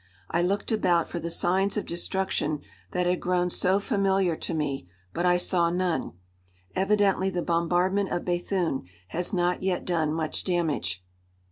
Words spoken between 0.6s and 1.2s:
about for